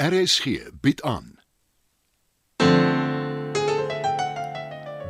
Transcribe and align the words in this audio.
RSG 0.00 0.70
bied 0.80 1.02
aan. 1.02 1.34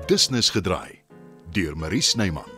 Business 0.07 0.51
gedraai 0.51 0.99
deur 1.51 1.77
Marie 1.77 2.01
Snyman. 2.01 2.51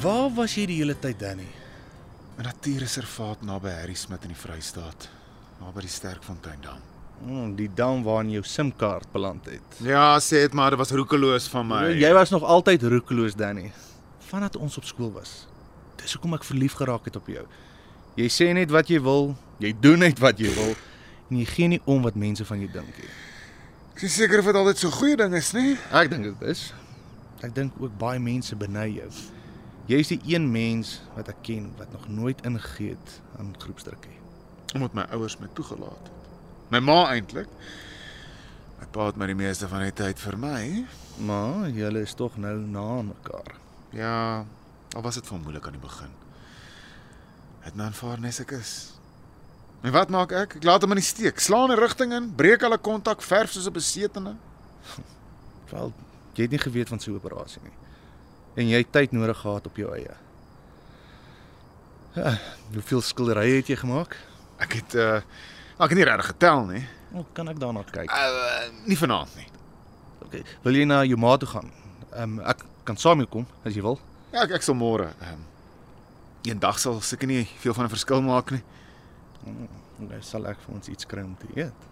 Waar 0.00 0.34
was 0.34 0.52
jy 0.52 0.66
die 0.66 0.82
hele 0.82 0.98
tyd, 1.00 1.16
Danny? 1.18 1.63
'n 2.38 2.42
Natuurreservaat 2.42 3.42
naby 3.42 3.70
Harry 3.70 3.94
Smit 3.94 4.24
in 4.26 4.32
die 4.32 4.38
Vrystaat, 4.38 5.08
naby 5.60 5.84
die 5.86 5.88
Sterkfontein 5.88 6.58
dam. 6.60 6.80
Hmm, 7.22 7.54
die 7.54 7.68
dam 7.74 8.02
waarin 8.02 8.30
jou 8.30 8.42
SIM-kaart 8.42 9.06
beland 9.12 9.44
het. 9.46 9.76
Ja, 9.78 10.18
sê 10.18 10.42
dit 10.42 10.52
maar, 10.52 10.70
dit 10.70 10.78
was 10.78 10.90
roekeloos 10.90 11.46
van 11.48 11.66
my. 11.66 11.84
Jy 11.94 12.12
was 12.12 12.30
nog 12.30 12.42
altyd 12.42 12.82
roekeloos, 12.82 13.36
Danny. 13.38 13.70
Vandat 14.18 14.56
ons 14.56 14.76
op 14.76 14.84
skool 14.84 15.12
was. 15.12 15.46
Dis 16.02 16.12
hoekom 16.12 16.34
ek 16.34 16.44
verlief 16.44 16.74
geraak 16.74 17.04
het 17.04 17.16
op 17.16 17.30
jou. 17.30 17.44
Jy 18.18 18.26
sê 18.28 18.50
net 18.52 18.70
wat 18.70 18.90
jy 18.90 18.98
wil, 19.02 19.36
jy 19.62 19.70
doen 19.80 20.02
net 20.02 20.18
wat 20.18 20.42
jy 20.42 20.50
wil 20.54 20.74
en 21.30 21.38
jy 21.38 21.46
gee 21.46 21.68
nie 21.68 21.80
om 21.86 22.02
wat 22.02 22.18
mense 22.18 22.44
van 22.44 22.58
jou 22.60 22.70
dink 22.72 22.98
nie. 22.98 23.12
Ek 23.94 24.02
is 24.02 24.18
seker 24.18 24.42
of 24.42 24.50
dit 24.50 24.58
altyd 24.58 24.82
so 24.82 24.90
goeie 24.90 25.16
ding 25.16 25.34
is, 25.38 25.52
nê? 25.54 25.78
Ek 25.94 26.10
dink 26.10 26.26
dit 26.26 26.42
is. 26.50 26.72
Ek 27.46 27.54
dink 27.54 27.78
ook 27.78 27.94
baie 27.98 28.18
mense 28.18 28.58
beny 28.58 28.88
jou. 28.98 29.10
Jy 29.84 29.98
is 30.00 30.08
die 30.14 30.20
een 30.32 30.46
mens 30.48 31.02
wat 31.12 31.28
ek 31.28 31.42
ken 31.44 31.66
wat 31.76 31.90
nog 31.92 32.06
nooit 32.08 32.40
ingegee 32.48 32.94
het 32.94 33.18
aan 33.38 33.52
groepsdruk 33.60 34.06
nie. 34.08 34.20
Omdat 34.78 34.96
my 34.96 35.04
ouers 35.12 35.36
my 35.38 35.48
toegelaat 35.52 36.08
het. 36.08 36.30
My 36.72 36.80
ma 36.80 37.02
eintlik. 37.12 37.50
My 38.80 38.88
pa 38.90 39.10
het 39.10 39.20
my 39.20 39.28
die 39.28 39.36
meeste 39.36 39.68
van 39.68 39.84
die 39.84 39.92
tyd 39.92 40.22
vir 40.22 40.38
my. 40.40 40.62
Maar 41.28 41.68
julle 41.76 42.06
is 42.08 42.16
tog 42.16 42.40
nou 42.40 42.56
na 42.64 43.02
mekaar. 43.10 43.52
Ja, 43.92 44.16
al 44.96 45.04
was 45.04 45.20
dit 45.20 45.28
van 45.28 45.44
moeilik 45.44 45.68
aan 45.68 45.76
die 45.76 45.84
begin. 45.84 46.16
Het 47.68 47.76
my 47.76 47.90
aanvaar 47.90 48.24
nes 48.24 48.40
ek 48.40 48.56
is. 48.56 48.74
En 49.84 49.92
wat 49.92 50.08
maak 50.08 50.32
ek? 50.32 50.58
Ek 50.62 50.64
laat 50.64 50.82
hom 50.82 50.96
in 50.96 51.02
die 51.04 51.06
steek. 51.06 51.40
Slaan 51.44 51.70
'n 51.70 51.76
rigting 51.78 52.12
in, 52.12 52.32
breek 52.34 52.62
alle 52.64 52.78
kontak, 52.78 53.22
verf 53.22 53.52
soos 53.52 53.68
'n 53.68 53.72
besetene. 53.72 54.36
Wel, 55.72 55.92
jy 56.32 56.42
het 56.48 56.50
nie 56.50 56.64
geweet 56.64 56.88
van 56.88 57.00
so 57.00 57.12
'n 57.12 57.20
operasie 57.20 57.60
nie. 57.62 57.83
En 58.54 58.68
jy 58.68 58.78
het 58.82 58.92
tyd 58.94 59.12
nodig 59.12 59.38
gehad 59.38 59.66
op 59.66 59.76
jou 59.76 59.90
eie. 59.96 60.14
Ja, 62.14 62.36
hoeveel 62.72 63.02
skilderye 63.02 63.56
het 63.58 63.70
jy 63.72 63.76
gemaak? 63.80 64.14
Ek 64.62 64.78
het 64.78 64.94
uh 64.94 65.16
ek 65.74 65.90
het 65.90 65.98
nie 65.98 66.06
regtig 66.06 66.26
getel 66.30 66.66
nie. 66.68 66.84
Oh, 67.14 67.24
kan 67.34 67.48
ek 67.50 67.58
daarna 67.58 67.82
kyk? 67.82 68.10
Uh 68.10 68.68
nie 68.86 68.98
vanaand 68.98 69.34
nie. 69.36 69.48
Okay. 70.26 70.44
Wil 70.62 70.78
jy 70.78 70.84
na 70.86 71.02
jou 71.04 71.18
ma 71.18 71.34
toe 71.36 71.48
gaan? 71.50 71.72
Ehm 72.12 72.38
um, 72.38 72.44
ek 72.46 72.62
kan 72.86 72.96
saam 73.00 73.18
jou 73.24 73.28
kom 73.28 73.46
as 73.66 73.74
jy 73.74 73.82
wil. 73.82 73.98
Ja, 74.30 74.44
ek, 74.44 74.54
ek 74.60 74.66
sal 74.66 74.78
môre. 74.78 75.10
Ehm 75.18 75.40
um, 75.40 75.44
eendag 76.44 76.78
sal 76.78 77.00
seker 77.02 77.26
nie 77.26 77.42
veel 77.62 77.74
van 77.74 77.86
'n 77.86 77.94
verskil 77.96 78.22
maak 78.22 78.54
nie. 78.54 78.62
Okay, 80.04 80.20
sal 80.22 80.46
ek 80.46 80.58
vir 80.66 80.74
ons 80.74 80.88
iets 80.88 81.06
kry 81.06 81.22
om 81.22 81.34
te 81.36 81.48
eet. 81.58 81.88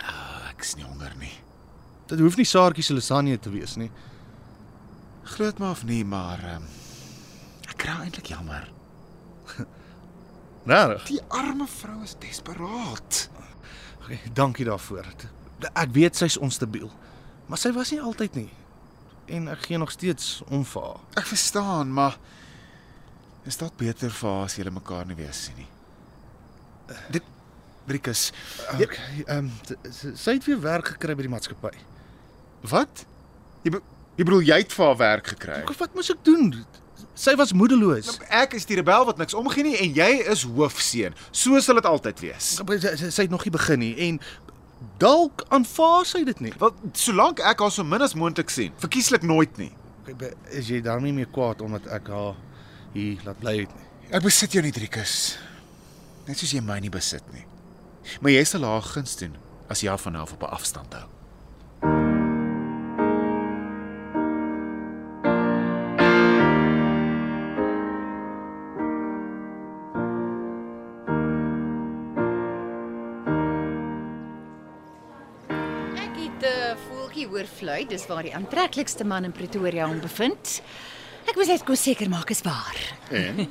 Uh, 0.00 0.48
ek 0.50 0.64
is 0.64 0.76
nie 0.76 0.84
honger 0.84 1.12
nie. 1.20 1.32
Dit 2.08 2.20
hoef 2.20 2.36
nie 2.36 2.46
saartjie 2.48 2.84
se 2.84 2.94
lasagne 2.94 3.36
te 3.38 3.50
wees 3.50 3.76
nie. 3.76 3.90
Groot 5.28 5.58
maar 5.58 5.70
of 5.70 5.84
nie, 5.84 6.04
maar 6.04 6.40
ehm 6.44 6.62
um, 6.62 6.68
ek 7.68 7.76
kry 7.82 7.96
eintlik 8.04 8.30
jammer. 8.32 8.64
Regtig? 10.68 11.04
Die 11.08 11.20
arme 11.28 11.66
vrou 11.68 12.02
is 12.02 12.14
desperaat. 12.20 13.28
Okay, 14.02 14.20
dankie 14.32 14.64
daarvoor. 14.64 15.06
Ek 15.68 15.92
weet 15.92 16.16
sy's 16.16 16.38
onstabiel, 16.40 16.88
maar 17.46 17.60
sy 17.60 17.72
was 17.76 17.92
nie 17.92 18.00
altyd 18.00 18.38
nie. 18.40 18.48
En 19.28 19.50
ek 19.52 19.68
gee 19.68 19.80
nog 19.80 19.92
steeds 19.92 20.38
om 20.48 20.64
vir 20.64 20.86
haar. 20.86 21.02
Ek 21.20 21.28
verstaan, 21.28 21.92
maar 21.92 22.16
is 23.48 23.60
dit 23.60 23.76
beter 23.80 24.12
vir 24.12 24.30
haar 24.30 24.46
as 24.48 24.56
julle 24.56 24.72
mekaar 24.72 25.08
nie 25.08 25.18
weer 25.18 25.34
sien 25.36 25.60
nie? 25.60 25.68
Dit 27.12 27.28
Brikus. 27.88 28.30
Okay, 28.74 29.24
ehm 29.26 29.48
um, 29.48 29.52
sy 29.92 30.36
het 30.36 30.48
weer 30.48 30.60
werk 30.60 30.94
gekry 30.96 31.16
by 31.16 31.24
die 31.24 31.32
maatskappy. 31.32 31.76
Wat? 32.68 33.04
Jy 33.64 33.76
jy 34.18 34.26
bedoel 34.26 34.44
jy 34.50 34.58
het 34.64 34.74
vir 34.74 34.86
haar 34.86 35.00
werk 35.00 35.32
gekry? 35.34 35.62
Ek, 35.62 35.72
wat 35.78 35.94
moes 35.96 36.10
ek 36.12 36.20
doen? 36.26 36.50
Sy 37.18 37.34
was 37.38 37.52
moedeloos. 37.54 38.12
Ek 38.30 38.54
is 38.58 38.66
die 38.68 38.76
rebel 38.78 39.06
wat 39.08 39.18
niks 39.18 39.34
omgee 39.38 39.64
nie 39.66 39.76
en 39.82 39.94
jy 39.96 40.10
is 40.30 40.44
hoofseun. 40.46 41.16
So 41.34 41.58
sal 41.62 41.80
dit 41.80 41.88
altyd 41.88 42.22
wees. 42.22 42.52
Sy, 42.58 42.78
sy, 42.82 43.10
sy 43.14 43.26
het 43.26 43.32
nog 43.34 43.46
nie 43.46 43.54
begin 43.54 43.82
nie 43.82 43.94
en 44.08 44.20
dalk 45.02 45.42
aanvaar 45.54 46.06
sy 46.06 46.22
dit 46.28 46.44
nie. 46.44 46.52
Wel, 46.60 46.74
solank 46.98 47.42
ek 47.42 47.64
haar 47.64 47.74
so 47.74 47.86
min 47.86 48.04
as 48.06 48.14
moontlik 48.18 48.50
sien, 48.54 48.74
verkieslik 48.82 49.26
nooit 49.26 49.58
nie. 49.58 49.72
Is 50.54 50.70
jy 50.70 50.80
daarmee 50.84 51.12
meer 51.12 51.28
kwaad 51.34 51.62
omdat 51.64 51.90
ek 51.98 52.08
haar 52.14 52.38
hier 52.94 53.18
laat 53.26 53.42
bly 53.42 53.56
het 53.64 53.74
nie? 53.74 53.86
Ek 54.14 54.24
besit 54.24 54.54
jou 54.54 54.62
nie, 54.64 54.72
Driekus. 54.72 55.36
Net 56.28 56.38
soos 56.40 56.54
jy 56.54 56.62
my 56.64 56.78
nie 56.80 56.92
besit 56.92 57.26
nie. 57.34 57.44
Maar 58.22 58.38
jy 58.38 58.46
sal 58.48 58.64
haar 58.64 58.86
guns 58.94 59.18
doen 59.20 59.34
as 59.68 59.82
jy 59.84 59.90
haar 59.92 60.00
van 60.00 60.16
haar 60.16 60.30
op 60.32 60.42
'n 60.42 60.54
afstand 60.54 60.94
hou. 60.94 61.17
Voeltjie 77.18 77.34
hoor 77.34 77.48
fluit, 77.50 77.90
dis 77.90 78.06
waar 78.06 78.22
die 78.22 78.34
aantreklikste 78.34 79.04
man 79.04 79.24
in 79.26 79.32
Pretoria 79.34 79.88
hom 79.88 79.98
bevind. 80.00 80.60
Ek 81.26 81.34
moet 81.36 81.50
net 81.50 81.64
gou 81.66 81.74
seker 81.76 82.08
maak 82.08 82.30
is 82.30 82.44
waar. 82.46 82.78
En 83.10 83.42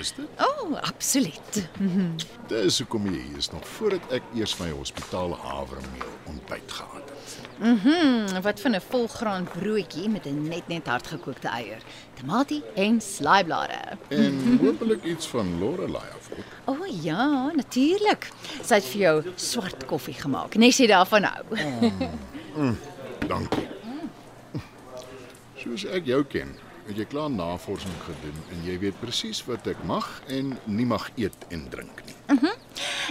is 0.00 0.12
dit? 0.16 0.24
O, 0.40 0.46
oh, 0.64 0.78
absoluut. 0.80 1.58
Dis 2.52 2.78
hoekom 2.80 3.06
jy 3.10 3.20
hier 3.20 3.42
is 3.42 3.50
nog 3.52 3.66
voordat 3.76 4.16
ek 4.16 4.32
eers 4.38 4.56
my 4.60 4.70
hospitale 4.72 5.36
havermeel 5.42 6.14
ontbyt 6.30 6.72
gehad 6.72 7.10
het. 7.12 7.36
Mhm, 7.60 8.40
wat 8.44 8.60
van 8.60 8.76
'n 8.76 8.80
volgraan 8.88 9.44
broodjie 9.44 10.08
met 10.08 10.26
'n 10.26 10.48
net 10.48 10.68
net 10.68 10.86
hardgekookte 10.86 11.48
eier, 11.48 11.82
tamatie 12.14 12.62
en 12.74 13.00
slaaiblare. 13.00 13.98
En 14.08 14.34
hopelik 14.64 15.04
iets 15.04 15.26
van 15.26 15.58
Lorelei 15.58 16.08
af 16.16 16.30
ook. 16.32 16.48
O 16.64 16.72
oh, 16.72 17.02
ja, 17.02 17.52
natuurlik. 17.52 18.30
Sy 18.62 18.74
het 18.80 18.84
vir 18.84 19.00
jou 19.00 19.16
swart 19.36 19.86
koffie 19.86 20.16
gemaak. 20.16 20.56
Nes 20.56 20.78
jy 20.78 20.86
daarvan 20.86 21.24
hou. 21.24 21.44
Dankie. 23.26 23.68
Soos 25.60 25.84
ek 25.92 26.06
jou 26.08 26.22
ken, 26.30 26.52
het 26.86 26.96
jy 27.00 27.04
klaar 27.10 27.30
navorsing 27.32 27.96
gedoen 28.06 28.36
en 28.54 28.62
jy 28.64 28.76
weet 28.84 29.00
presies 29.00 29.42
wat 29.48 29.66
ek 29.68 29.80
mag 29.88 30.06
en 30.32 30.54
nie 30.64 30.86
mag 30.86 31.08
eet 31.18 31.46
en 31.52 31.66
drink 31.72 32.04
nie. 32.06 32.14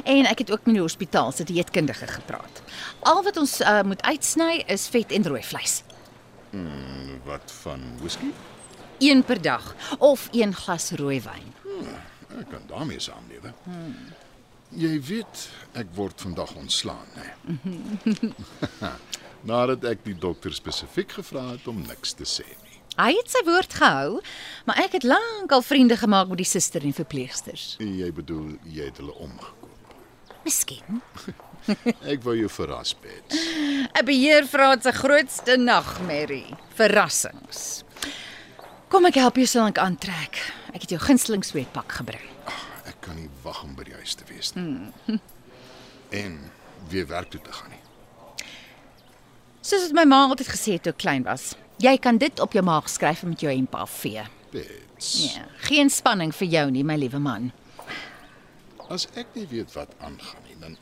En 0.05 0.25
ek 0.29 0.45
het 0.45 0.51
ook 0.51 0.65
met 0.65 0.77
die 0.77 0.83
hospitaal 0.83 1.31
se 1.31 1.43
dieetkundige 1.47 2.07
gepraat. 2.07 2.61
Al 2.99 3.21
wat 3.23 3.37
ons 3.37 3.59
uh, 3.61 3.81
moet 3.83 4.01
uitsny 4.01 4.63
is 4.71 4.87
vet 4.91 5.11
en 5.15 5.27
rooi 5.27 5.43
vleis. 5.43 5.83
Wat 7.25 7.51
van 7.61 7.83
whisky? 7.99 8.31
Een 9.03 9.23
per 9.23 9.41
dag 9.41 9.75
of 9.99 10.29
een 10.31 10.55
glas 10.55 10.91
rooi 10.95 11.19
wyn. 11.21 11.53
Ek 12.39 12.49
kan 12.51 12.63
daarmee 12.67 12.99
saamlewe. 12.99 13.51
Jy 14.75 14.95
weet, 15.07 15.49
ek 15.79 15.91
word 15.95 16.21
vandag 16.21 16.55
ontslaan, 16.59 17.07
hè. 17.15 17.27
Nadat 19.45 19.83
ek 19.85 20.01
die 20.07 20.15
dokter 20.17 20.53
spesifiek 20.55 21.11
gevra 21.19 21.51
het 21.51 21.67
om 21.69 21.83
niks 21.85 22.15
te 22.17 22.25
sê 22.25 22.45
nie. 22.47 22.79
Hy 22.95 23.11
het 23.17 23.29
sy 23.29 23.41
woord 23.45 23.73
gehou, 23.75 24.21
maar 24.65 24.79
ek 24.79 24.95
het 24.97 25.05
lank 25.05 25.51
al 25.51 25.61
vriende 25.65 25.97
gemaak 25.99 26.29
met 26.31 26.39
die 26.39 26.47
suster 26.47 26.83
en 26.87 26.95
verpleegsters. 26.95 27.75
Jy 27.83 28.07
bedoel 28.15 28.55
jy 28.63 28.87
het 28.87 29.01
hulle 29.03 29.13
omgekoop. 29.19 29.93
Miskien. 30.45 31.01
Ek 32.11 32.21
wou 32.21 32.35
jou 32.37 32.49
verras, 32.53 32.91
Bets. 33.01 33.39
'n 33.97 34.05
Beheervraat 34.05 34.83
se 34.85 34.91
grootste 34.93 35.55
nagmerrie, 35.57 36.53
verrassings. 36.77 37.81
Kom 38.93 39.05
ek 39.09 39.17
help 39.17 39.39
jou 39.41 39.47
so 39.49 39.59
lank 39.65 39.81
aantrek. 39.81 40.37
Ek 40.77 40.85
het 40.85 40.93
jou 40.93 40.99
gunsteling 41.01 41.41
sweetpak 41.43 41.97
gebring. 41.99 42.27
Ek 42.85 43.01
kan 43.01 43.17
nie 43.17 43.29
wag 43.43 43.63
om 43.65 43.73
by 43.75 43.83
die 43.89 43.97
huis 43.97 44.13
te 44.15 44.23
wees 44.29 44.53
nie. 44.55 44.91
En 46.21 46.37
weer 46.89 47.07
werk 47.09 47.33
toe 47.33 47.41
te 47.41 47.51
gaan 47.51 47.73
nie. 47.73 47.81
Soos 49.65 49.87
wat 49.87 49.95
my 49.97 50.03
ma 50.09 50.19
altyd 50.29 50.49
gesê 50.53 50.75
het 50.77 50.83
toe 50.85 50.93
ek 50.93 50.99
klein 51.01 51.23
was. 51.25 51.53
Jy 51.81 51.95
kan 52.03 52.19
dit 52.21 52.39
op 52.43 52.53
jou 52.55 52.63
maag 52.63 52.87
skryf 52.91 53.23
en 53.25 53.33
met 53.33 53.41
jou 53.43 53.51
hemp 53.51 53.73
afvee. 53.75 54.23
Bets. 54.53 55.09
Ja, 55.35 55.45
geen 55.67 55.89
spanning 55.91 56.31
vir 56.37 56.47
jou 56.47 56.65
nie, 56.71 56.83
my 56.87 56.95
liewe 57.01 57.19
man. 57.19 57.49
As 58.89 59.07
ek 59.17 59.33
nie 59.35 59.47
weet 59.49 59.73
wat 59.75 59.91
aangaan 59.99 60.43
nie, 60.47 60.55
dan 60.61 60.77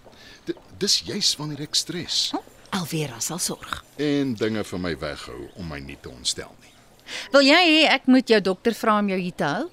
di- 0.46 0.58
dis 0.80 1.00
juis 1.08 1.32
wanneer 1.40 1.62
ek 1.64 1.76
stres 1.80 2.32
Oh, 2.36 2.44
Alvera 2.76 3.20
sal 3.24 3.40
sorg. 3.40 3.84
en 3.98 4.34
dinge 4.36 4.64
vir 4.64 4.80
my 4.80 4.94
weghou 5.00 5.50
om 5.56 5.68
my 5.70 5.80
nie 5.80 5.96
te 6.02 6.10
ontstel 6.10 6.52
nie. 6.62 6.74
Wil 7.32 7.42
jy 7.48 7.62
hê 7.70 7.88
ek 7.94 8.08
moet 8.08 8.28
jou 8.28 8.42
dokter 8.42 8.74
vra 8.74 9.00
om 9.00 9.08
jou 9.10 9.20
hier 9.20 9.36
te 9.36 9.44
hou? 9.44 9.70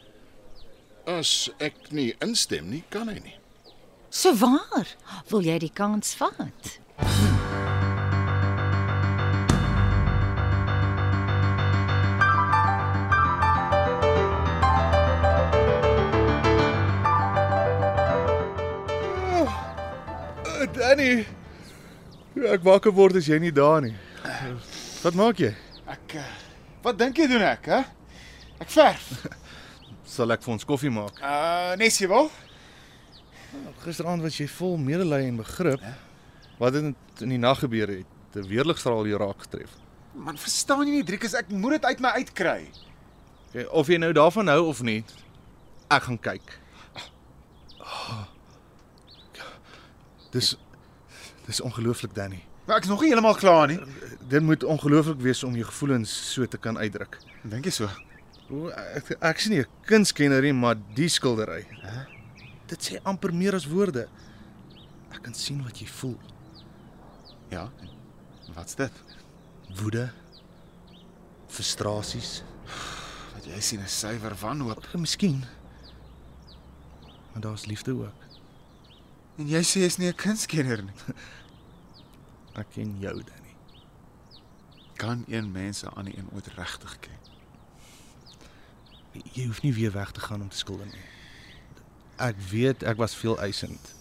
As 1.07 1.51
ek 1.59 1.91
nie 1.91 2.15
instem 2.23 2.71
nie, 2.71 2.85
kan 2.91 3.09
hy 3.09 3.19
nie. 3.19 3.37
So 4.11 4.33
waar? 4.35 4.87
Wil 5.31 5.43
jy 5.43 5.59
die 5.59 5.73
kans 5.75 6.15
vat? 6.15 6.79
Danny. 20.67 21.25
Ek 22.51 22.63
wakker 22.65 22.93
word 22.93 23.17
as 23.21 23.29
jy 23.29 23.39
nie 23.43 23.53
daar 23.55 23.81
nie. 23.85 23.95
Wat 25.03 25.17
maak 25.17 25.41
jy? 25.41 25.55
Ek 25.91 26.15
uh, 26.21 26.29
Wat 26.85 26.97
dink 26.97 27.19
jy 27.21 27.27
doen 27.29 27.43
ek, 27.45 27.67
hè? 27.69 27.81
Ek 28.63 28.71
verf. 28.73 29.09
Sal 30.15 30.33
ek 30.33 30.45
vir 30.45 30.55
ons 30.55 30.65
koffie 30.69 30.93
maak? 30.93 31.19
Uh, 31.21 31.75
nes 31.81 31.99
jy 32.01 32.09
wil? 32.09 32.31
Gisteraand 33.85 34.25
was 34.25 34.39
jy 34.41 34.47
vol 34.49 34.79
medelee 34.81 35.29
en 35.29 35.41
begrip. 35.43 35.85
Wat 36.61 36.77
het 36.77 37.25
in 37.25 37.35
die 37.35 37.41
nag 37.41 37.61
gebeur 37.65 37.93
het? 37.93 38.17
'n 38.31 38.47
Weerligstraal 38.47 39.09
jou 39.11 39.19
raak 39.19 39.43
getref. 39.43 39.75
Man, 40.15 40.39
verstaan 40.39 40.87
jy 40.87 41.01
nie, 41.01 41.05
Driekus, 41.05 41.35
ek 41.35 41.51
moet 41.51 41.79
dit 41.81 41.85
uit 41.85 42.01
my 42.01 42.13
uitkry. 42.23 42.69
Okay, 43.51 43.65
of 43.67 43.89
jy 43.91 43.99
nou 43.99 44.13
daarvan 44.15 44.49
hou 44.49 44.69
of 44.71 44.83
nie, 44.87 45.03
ek 45.91 46.07
gaan 46.07 46.19
kyk. 46.19 46.53
Dis 50.31 50.57
dis 51.47 51.61
ongelooflik, 51.61 52.15
Danny. 52.15 52.45
Maar 52.67 52.77
ek's 52.79 52.89
nog 52.89 53.01
nie 53.01 53.09
heeltemal 53.11 53.35
klaar 53.35 53.67
nie. 53.67 53.79
Dit 54.29 54.43
moet 54.43 54.65
ongelooflik 54.65 55.21
wees 55.21 55.43
om 55.45 55.55
jou 55.59 55.65
gevoelens 55.67 56.33
so 56.33 56.47
te 56.47 56.59
kan 56.59 56.79
uitdruk. 56.79 57.19
Dink 57.43 57.65
jy 57.65 57.71
so? 57.75 57.89
O, 58.51 58.69
ek 58.69 59.11
ek 59.21 59.39
is 59.39 59.49
nie 59.49 59.61
'n 59.61 59.67
kunskenner 59.87 60.43
nie, 60.43 60.53
maar 60.53 60.77
die 60.95 61.09
skildery. 61.09 61.67
Hè? 61.83 62.05
Dit 62.67 62.83
sê 62.83 63.01
amper 63.03 63.33
meer 63.35 63.55
as 63.55 63.67
woorde. 63.67 64.09
Ek 65.13 65.23
kan 65.23 65.35
sien 65.35 65.63
wat 65.65 65.79
jy 65.81 65.87
voel. 65.87 66.19
Ja. 67.51 67.71
Wat's 68.55 68.75
dit? 68.75 68.93
Woede, 69.83 70.11
frustrasies, 71.49 72.43
Wat 73.35 73.45
jy 73.47 73.61
sien 73.61 73.81
is 73.81 73.99
suiwer 73.99 74.35
wanhoop. 74.41 74.87
miskien. 74.99 75.45
Maar 77.33 77.41
daar's 77.43 77.67
liefde 77.67 77.93
ook. 77.93 78.30
En 79.41 79.49
jy 79.49 79.61
sê 79.65 79.81
jy's 79.81 79.97
nie 79.97 80.11
'n 80.11 80.21
kunskenner 80.21 80.83
nie. 80.85 80.97
Ek 82.61 82.67
ken 82.75 82.99
jou, 83.01 83.15
Danny. 83.25 83.55
Kan 85.01 85.25
een 85.29 85.49
mens 85.53 85.81
'n 85.83 85.95
ander 85.97 86.13
een 86.19 86.29
ooit 86.35 86.47
regtig 86.47 86.99
ken? 87.01 87.17
Jy 89.33 89.47
hoef 89.47 89.63
nie 89.63 89.73
weer 89.75 89.93
weg 89.93 90.13
te 90.13 90.21
gaan 90.21 90.43
om 90.43 90.49
te 90.49 90.57
skilder 90.57 90.87
nie. 90.87 91.07
Ek 92.17 92.37
weet 92.51 92.83
ek 92.83 92.97
was 92.97 93.17
veel 93.17 93.41
eisend. 93.41 93.95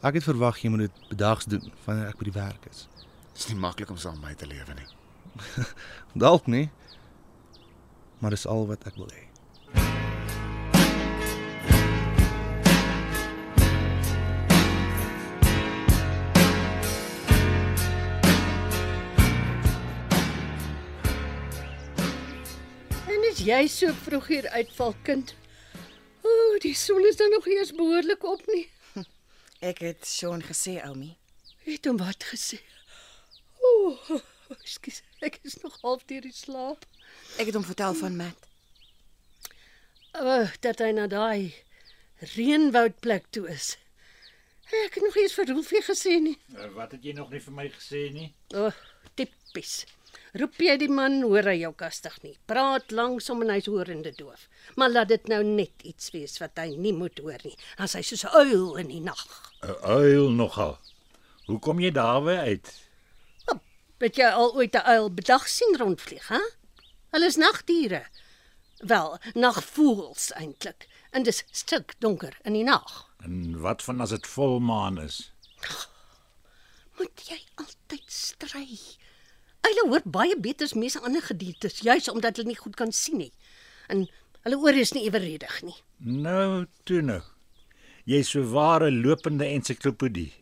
Ek 0.00 0.14
het 0.14 0.24
verwag 0.24 0.58
jy 0.58 0.70
moet 0.70 0.88
dit 0.88 1.08
bedags 1.08 1.44
doen 1.44 1.72
wanneer 1.84 2.08
ek 2.08 2.16
by 2.16 2.24
die 2.24 2.40
werk 2.40 2.64
is. 2.70 2.88
Dit 3.32 3.44
is 3.44 3.48
nie 3.48 3.60
maklik 3.60 3.90
om 3.90 3.96
saam 3.96 4.20
met 4.20 4.30
my 4.30 4.34
te 4.34 4.46
lewe 4.46 4.74
nie. 4.74 4.88
Dalk 6.24 6.46
nie. 6.46 6.70
Maar 8.18 8.30
dis 8.30 8.46
al 8.46 8.66
wat 8.66 8.86
ek 8.88 8.96
wil 8.96 9.12
hê. 9.12 9.33
Is 23.34 23.40
jy 23.42 23.64
so 23.66 23.88
vroeg 24.04 24.26
hier 24.30 24.46
uitval 24.54 24.92
kind? 25.02 25.32
Ooh, 26.22 26.52
die 26.62 26.74
son 26.78 27.02
is 27.08 27.16
dan 27.18 27.32
nog 27.34 27.46
eers 27.50 27.72
behoorlik 27.74 28.22
op 28.22 28.44
nie. 28.46 28.68
Ek 29.70 29.80
het 29.82 30.06
Sean 30.06 30.44
gesê, 30.46 30.76
Oumi. 30.86 31.16
Het 31.66 31.88
hom 31.90 31.98
wat 31.98 32.22
gesê? 32.30 32.60
Ooh, 33.58 34.20
ekskuus, 34.54 35.00
ek 35.26 35.40
is 35.42 35.56
nog 35.64 35.80
half 35.82 36.04
deur 36.06 36.22
die 36.22 36.30
slaap. 36.36 36.86
Ek 37.42 37.50
het 37.50 37.58
hom 37.58 37.66
vertel 37.66 37.96
van 37.98 38.14
Matt. 38.20 38.46
O, 40.14 40.22
oh, 40.22 40.54
dat 40.62 40.84
hy 40.84 40.92
na 40.94 41.08
daai 41.10 41.50
reënwoudplek 42.36 43.26
toe 43.34 43.48
is. 43.50 43.72
Ek 44.84 45.00
het 45.00 45.08
nog 45.08 45.18
eens 45.18 45.34
vir 45.40 45.50
Rolfie 45.50 45.82
gesê 45.82 46.20
nie. 46.22 46.36
Uh, 46.54 46.70
Wat 46.78 46.94
het 46.94 47.02
jy 47.02 47.18
nog 47.18 47.34
nie 47.34 47.42
vir 47.42 47.58
my 47.58 47.66
gesê 47.74 48.06
nie? 48.14 48.30
O, 48.54 48.68
oh, 48.70 48.82
tipies. 49.18 49.80
Roep 50.34 50.58
jy 50.58 50.76
die 50.76 50.88
man, 50.88 51.22
hoor 51.22 51.42
hy 51.42 51.58
jou 51.60 51.72
kastig 51.72 52.16
nie. 52.22 52.36
Praat 52.46 52.90
langsom 52.90 53.42
en 53.42 53.50
hy's 53.50 53.66
horende 53.66 54.12
doof. 54.16 54.48
Maar 54.76 54.90
laat 54.90 55.08
dit 55.08 55.28
nou 55.28 55.42
net 55.44 55.82
iets 55.82 56.10
wees 56.10 56.38
wat 56.38 56.58
hy 56.58 56.76
nie 56.76 56.92
moet 56.92 57.18
hoor 57.18 57.38
nie. 57.44 57.56
As 57.78 57.94
hy 57.94 58.02
soos 58.02 58.24
'n 58.24 58.34
uil 58.34 58.76
in 58.76 58.88
die 58.88 59.00
nag. 59.00 59.52
'n 59.62 59.76
Uil 59.82 60.30
nogal. 60.30 60.78
Hoe 61.46 61.58
kom 61.58 61.80
jy 61.80 61.90
daarby 61.90 62.36
uit? 62.50 62.72
Het 64.04 64.16
jy 64.16 64.26
al 64.36 64.54
ooit 64.54 64.74
'n 64.74 64.84
uil 64.84 65.10
bedag 65.10 65.48
sien 65.48 65.76
rondvlieg, 65.78 66.28
hè? 66.28 66.40
Hulle 67.10 67.26
is 67.26 67.36
nagdiere. 67.36 68.06
Wel, 68.78 69.18
nagvoëls 69.34 70.32
eintlik. 70.32 70.88
En 71.10 71.22
dis 71.22 71.44
stik 71.50 71.94
donker 71.98 72.38
in 72.42 72.52
die 72.52 72.64
nag. 72.64 73.08
En 73.24 73.60
wat 73.60 73.82
van 73.82 74.00
as 74.00 74.10
dit 74.10 74.26
volmaan 74.26 74.98
is? 75.00 75.32
Moet 76.98 77.22
jy 77.28 77.40
altyd 77.54 78.04
stry. 78.06 78.78
Hulle 79.64 79.86
hoor 79.88 80.04
baie 80.04 80.36
beter 80.40 80.68
as 80.68 80.74
meeste 80.76 81.00
ander 81.00 81.24
gediertes, 81.24 81.80
juis 81.86 82.08
omdat 82.12 82.36
hulle 82.36 82.52
nie 82.52 82.60
goed 82.60 82.76
kan 82.76 82.92
sien 82.92 83.22
nie. 83.22 83.32
En 83.88 84.04
hulle 84.44 84.58
ore 84.60 84.82
is 84.84 84.92
nie 84.92 85.06
eweredig 85.08 85.60
nie. 85.64 85.76
Nou, 86.04 86.66
toe 86.84 87.00
nou. 87.04 87.20
Jy's 88.04 88.34
so 88.34 88.44
ware 88.52 88.90
lopende 88.92 89.46
ensiklopedie. 89.48 90.32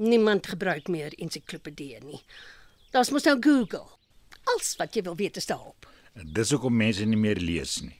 Niemand 0.00 0.48
gebruik 0.48 0.88
meer 0.88 1.12
ensiklopedieë 1.20 2.00
nie. 2.06 2.22
Daar's 2.92 3.12
mos 3.12 3.28
nou 3.28 3.36
Google. 3.44 3.84
Alles 4.48 4.72
wat 4.80 4.96
jy 4.96 5.04
wil 5.06 5.18
weet 5.20 5.36
is 5.36 5.46
daarop. 5.46 5.86
En 6.16 6.32
dis 6.32 6.50
hoekom 6.52 6.74
mense 6.76 7.04
nie 7.08 7.20
meer 7.20 7.40
lees 7.40 7.80
nie. 7.84 7.98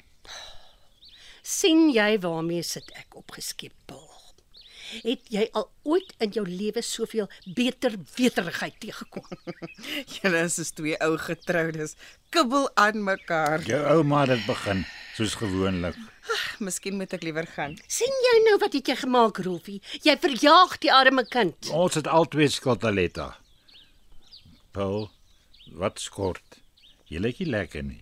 sien 1.42 1.88
jy 1.90 2.18
waarmee 2.22 2.62
sit 2.62 2.90
ek 2.94 3.16
opgeskepel? 3.18 4.01
Het 5.02 5.28
jy 5.32 5.44
al 5.56 5.68
ooit 5.88 6.12
in 6.22 6.30
jou 6.36 6.44
lewe 6.48 6.82
soveel 6.84 7.28
beter 7.56 7.94
weterigheid 8.16 8.74
teëgekom? 8.82 9.24
Julle 10.16 10.42
is 10.46 10.56
soos 10.58 10.70
twee 10.76 10.96
ou 11.04 11.16
getroudes, 11.18 11.96
kibbel 12.34 12.68
aan 12.80 13.00
mekaar. 13.06 13.64
Jou 13.68 13.80
ouma 13.96 14.20
het 14.26 14.34
dit 14.36 14.46
begin, 14.46 14.84
soos 15.16 15.34
gewoonlik. 15.40 15.96
Miskien 16.62 16.96
moet 17.00 17.12
ek 17.16 17.24
liewer 17.26 17.48
gaan. 17.56 17.74
sien 17.90 18.12
jy 18.28 18.36
nou 18.46 18.58
wat 18.62 18.76
het 18.76 18.86
jy 18.92 18.96
gemaak, 19.00 19.40
Rolfie? 19.44 19.80
Jy 20.04 20.16
verjaag 20.22 20.78
die 20.84 20.92
arme 20.94 21.24
kind. 21.28 21.70
Ons 21.74 21.98
het 21.98 22.06
albei 22.06 22.48
skuld 22.52 22.84
Aletta. 22.84 23.32
Paul, 24.72 25.10
wat 25.76 25.98
skort? 26.00 26.60
Jy 27.12 27.20
lyk 27.20 27.42
nie 27.42 27.50
lekker 27.52 27.82
nie. 27.84 28.00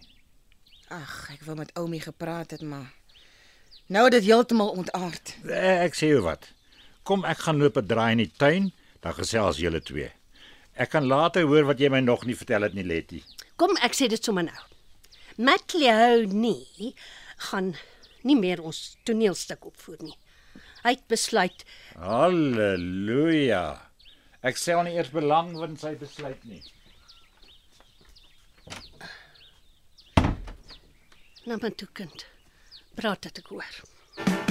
Ag, 0.91 1.31
ek 1.35 1.43
wou 1.47 1.57
met 1.59 1.71
Oumi 1.79 1.99
gepraat 2.03 2.51
het, 2.55 2.63
maar 2.67 2.91
nou 3.91 4.05
het 4.07 4.15
dit 4.19 4.27
heeltemal 4.31 4.71
ontaard. 4.79 5.37
Eh, 5.47 5.85
Ek 5.87 5.95
sê 5.99 6.11
jou 6.13 6.23
wat. 6.27 6.47
Kom 7.11 7.25
ek 7.27 7.41
gaan 7.43 7.59
loop 7.59 7.77
'n 7.81 7.89
draai 7.91 8.13
in 8.13 8.23
die 8.23 8.33
tuin, 8.39 8.71
dan 9.03 9.15
gesels 9.19 9.59
julle 9.59 9.81
twee. 9.83 10.11
Ek 10.79 10.91
kan 10.95 11.07
later 11.11 11.43
hoor 11.43 11.65
wat 11.67 11.81
jy 11.83 11.89
my 11.91 12.01
nog 12.01 12.23
nie 12.25 12.37
vertel 12.39 12.63
het 12.63 12.75
nie, 12.75 12.85
Letty. 12.87 13.25
Kom, 13.57 13.75
ek 13.83 13.99
sê 13.99 14.07
dit 14.09 14.25
sommer 14.25 14.45
nou. 14.45 14.63
Matleo 15.37 16.25
nie 16.31 16.95
gaan 17.51 17.75
nie 18.23 18.37
meer 18.37 18.63
ons 18.63 18.97
toneelstuk 19.05 19.67
opvoer 19.67 19.99
nie. 20.03 20.17
Hy 20.85 20.91
het 20.91 21.09
besluit 21.09 21.65
Halleluja. 21.97 23.81
Ek 24.43 24.57
stel 24.57 24.85
nie 24.85 24.95
eers 24.95 25.11
belang 25.11 25.57
in 25.65 25.77
sy 25.77 25.97
besluit 25.97 26.45
nie. 26.45 26.63
na 31.47 31.57
my 31.57 31.71
toe 31.71 31.89
kind. 31.93 32.27
Praat 32.95 33.23
dit 33.27 33.43
ek 33.43 33.49
hoor. 33.51 34.50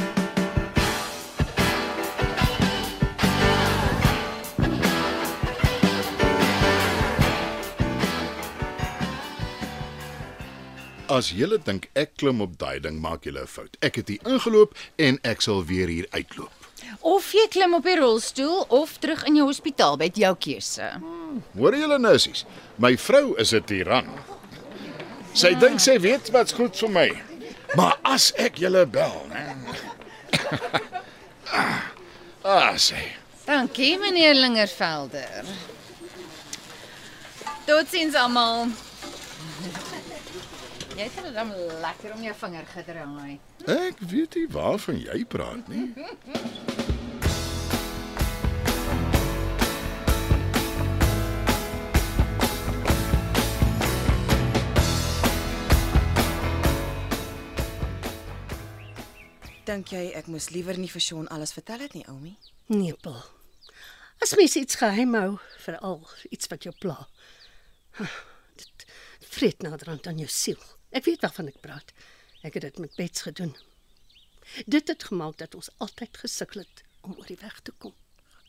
As 11.09 11.31
julle 11.33 11.57
dink 11.57 11.87
ek 11.97 12.11
klim 12.21 12.37
op 12.45 12.51
daai 12.61 12.77
ding, 12.85 12.99
maak 13.01 13.25
julle 13.25 13.41
'n 13.41 13.49
fout. 13.49 13.77
Ek 13.81 13.95
het 13.95 14.07
hier 14.07 14.21
ingeloop 14.29 14.75
en 14.97 15.17
ek 15.23 15.41
sal 15.41 15.65
weer 15.65 15.87
hier 15.87 16.05
uitloop. 16.13 16.53
Of 17.01 17.33
jy 17.33 17.47
klim 17.49 17.73
op 17.73 17.83
die 17.83 17.97
rolstoel 17.97 18.65
of 18.69 18.97
terug 18.97 19.23
in 19.23 19.35
jou 19.35 19.47
hospitaal 19.47 19.97
by 19.97 20.11
jou 20.13 20.35
keuse. 20.35 21.01
Hoor 21.57 21.75
julle 21.75 21.97
nousies? 21.97 22.45
My 22.77 22.95
vrou 22.97 23.35
is 23.37 23.53
'n 23.53 23.63
tiran. 23.63 24.07
Sy 25.33 25.55
dink 25.55 25.79
sy 25.79 25.99
weet 25.99 26.29
wat's 26.29 26.53
goed 26.53 26.77
vir 26.77 26.89
my. 26.89 27.21
Maar 27.75 27.97
as 28.03 28.31
ek 28.37 28.57
julle 28.57 28.85
bel, 28.85 29.25
né? 29.29 29.57
ah, 32.43 32.75
sê. 32.75 33.01
Dankie 33.45 33.97
meneer 33.97 34.35
Lingervelder. 34.35 35.45
Totsiens 37.65 38.15
almal. 38.15 38.69
Jy 40.99 41.05
het 41.07 41.23
dit 41.23 41.33
dan 41.33 41.51
lekker 41.79 42.11
om 42.11 42.23
jou 42.25 42.31
vinger 42.35 42.65
gedraai. 42.67 43.39
Ek 43.71 44.01
weet 44.11 44.33
nie 44.35 44.47
waarvan 44.51 44.97
jy 44.99 45.19
praat 45.31 45.67
nie. 45.71 45.85
Dink 59.63 59.93
jy 59.93 60.09
ek 60.19 60.27
moes 60.27 60.49
liewer 60.51 60.75
nie 60.75 60.89
vir 60.91 61.05
Sean 61.05 61.29
alles 61.31 61.55
vertel 61.55 61.79
het 61.85 61.95
nie, 61.95 62.03
Oumi? 62.11 62.33
Nee, 62.67 62.97
Paul. 62.99 63.23
As 64.19 64.35
mens 64.35 64.57
iets 64.59 64.75
geheim 64.83 65.15
hou, 65.15 65.37
veral 65.63 66.03
iets 66.27 66.51
wat 66.51 66.67
jou 66.67 66.75
pla. 66.75 66.97
Dit 68.59 68.85
vreet 69.31 69.63
naderhand 69.63 70.11
aan 70.11 70.19
jou 70.19 70.27
siel. 70.27 70.59
Ek 70.89 71.05
weet 71.05 71.21
waarvan 71.21 71.51
ek 71.51 71.59
praat. 71.61 71.91
Ek 72.41 72.55
het 72.57 72.65
dit 72.65 72.79
met 72.81 72.95
Bets 72.97 73.21
gedoen. 73.21 73.53
Dit 74.65 74.87
het 74.87 75.03
gemaak 75.03 75.37
dat 75.37 75.55
ons 75.55 75.69
altyd 75.77 76.17
gesukkel 76.17 76.63
het 76.63 76.83
om 77.05 77.13
oor 77.17 77.27
die 77.29 77.37
weg 77.41 77.59
te 77.61 77.73
kom. 77.77 77.93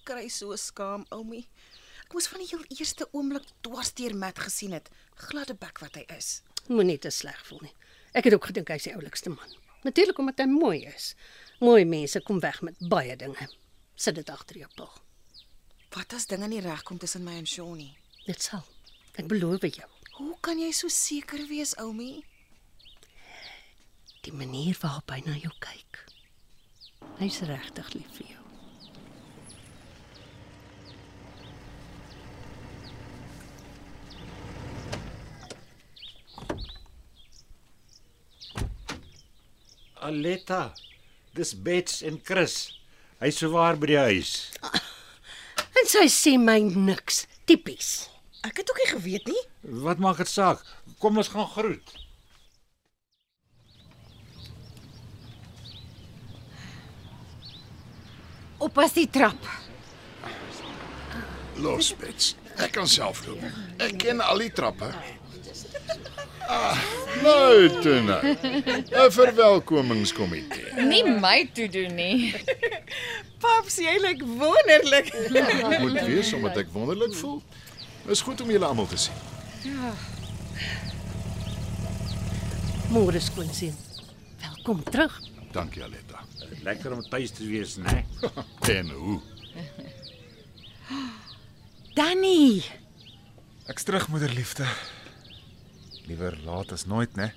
Kry 0.08 0.28
so 0.32 0.56
skaam, 0.56 1.04
Oumi. 1.12 1.44
Ek 2.06 2.16
moes 2.16 2.30
van 2.32 2.40
die 2.40 2.48
heel 2.48 2.64
eerste 2.78 3.06
oomblik 3.12 3.44
dwarsteer 3.66 4.16
Matt 4.16 4.40
gesien 4.40 4.72
het. 4.72 4.88
Gladde 5.28 5.54
bek 5.54 5.82
wat 5.84 5.98
hy 6.00 6.06
is. 6.16 6.40
Moenie 6.72 6.98
te 6.98 7.12
sleg 7.12 7.38
voel 7.46 7.66
nie. 7.68 7.74
Ek 8.16 8.26
het 8.26 8.34
ook 8.34 8.48
gedink 8.50 8.72
hy's 8.72 8.88
die 8.88 8.96
oulikste 8.96 9.30
man. 9.30 9.52
Natuurlik 9.84 10.18
omdat 10.18 10.40
hy 10.42 10.48
mooi 10.50 10.80
is. 10.88 11.12
Mooi 11.60 11.84
mense 11.84 12.20
kom 12.24 12.40
weg 12.40 12.62
met 12.64 12.80
baie 12.88 13.16
dinge. 13.16 13.46
Sit 14.00 14.16
dit 14.16 14.32
agter 14.32 14.62
jou, 14.64 14.70
Paul. 14.76 14.92
Wat 15.92 16.16
as 16.16 16.26
dinge 16.30 16.48
nie 16.48 16.64
regkom 16.64 16.98
tussen 16.98 17.24
my 17.26 17.36
en 17.36 17.46
Sean 17.46 17.76
nie? 17.76 17.92
Dit 18.24 18.40
sal. 18.42 18.64
Ek 19.20 19.28
beloof 19.28 19.66
jou. 19.68 19.88
Hoe 20.16 20.34
kan 20.40 20.58
jy 20.60 20.72
so 20.76 20.88
seker 20.88 21.44
wees, 21.48 21.76
Oumi? 21.80 22.22
Die 24.20 24.32
manier 24.36 24.76
waarop 24.82 25.08
hy 25.14 25.22
na 25.24 25.32
jou 25.40 25.52
kyk. 25.64 25.98
Hy's 27.20 27.38
regtig 27.48 27.86
lief 27.94 28.18
vir 28.18 28.26
jou. 28.34 28.36
Aletta, 40.10 40.74
dis 41.36 41.54
Bets 41.64 42.02
en 42.04 42.20
Chris. 42.24 42.58
Hy's 43.20 43.40
sowaar 43.40 43.80
by 43.80 43.92
die 43.94 44.00
huis. 44.10 44.34
En 45.80 45.86
sy 45.88 46.02
sê 46.12 46.34
my 46.36 46.58
niks. 46.60 47.22
Tipies. 47.48 48.10
Ek 48.44 48.58
het 48.60 48.68
ook 48.68 48.80
nie 48.82 48.88
geweet 48.90 49.28
nie. 49.32 49.42
Wat 49.86 50.00
maak 50.02 50.18
dit 50.20 50.28
saak? 50.28 50.60
Kom 51.00 51.16
ons 51.16 51.30
gaan 51.32 51.48
groet. 51.54 51.92
Oppas 58.60 58.92
die 58.92 59.08
trap. 59.10 59.48
Los, 61.60 61.94
Bets. 61.96 62.34
Ek 62.60 62.74
kan 62.76 62.88
self 62.88 63.22
loop. 63.26 63.40
Ek 63.80 63.96
ken 64.00 64.20
al 64.20 64.42
die 64.44 64.50
trappe. 64.52 64.90
Ah, 66.50 66.76
nou, 67.22 67.68
nou. 68.04 68.20
'n 68.26 69.10
Verwelkomingskomitee. 69.14 70.82
Nie 70.90 71.04
my 71.06 71.46
toe 71.54 71.68
doen 71.70 71.94
nie. 71.94 72.34
Paps, 73.40 73.78
jy 73.80 73.96
lyk 74.02 74.24
wonderlik. 74.26 75.12
Moet 75.80 76.00
wees 76.08 76.32
omdat 76.36 76.56
ek 76.64 76.72
wonderlik 76.74 77.14
voel. 77.14 77.38
Is 78.10 78.20
goed 78.26 78.40
om 78.40 78.50
julle 78.50 78.66
almal 78.66 78.88
te 78.90 78.98
sien. 78.98 79.14
Môre 82.90 83.20
skoonseun. 83.22 83.76
Welkom 84.42 84.82
terug. 84.90 85.20
Dankie, 85.52 85.82
Aletta. 85.82 86.20
Lekker 86.62 86.92
om 86.92 87.02
tuis 87.08 87.30
te 87.30 87.46
wees, 87.46 87.76
né? 87.76 88.04
En 88.70 88.90
hoe? 88.90 89.20
Danny, 91.98 92.62
Ek's 93.70 93.82
terug, 93.82 94.08
moederliefde. 94.08 94.66
Liewer 96.06 96.38
laat 96.44 96.72
as 96.72 96.86
nooit, 96.86 97.14
né? 97.14 97.32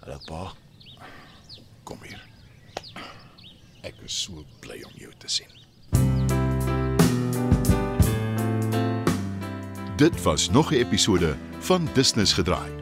Hallo 0.00 0.16
pa. 0.24 0.52
Kom 1.84 1.98
hier. 2.02 2.22
Ek 3.84 3.98
is 4.06 4.16
so 4.24 4.44
bly 4.64 4.80
om 4.88 4.94
jou 4.96 5.12
te 5.20 5.28
sien. 5.28 5.52
Dit 10.00 10.22
was 10.22 10.48
nog 10.48 10.72
'n 10.72 10.80
episode 10.80 11.36
van 11.60 11.88
Business 11.94 12.32
gedraai. 12.32 12.81